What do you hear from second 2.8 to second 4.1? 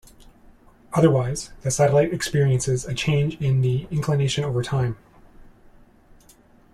a change in the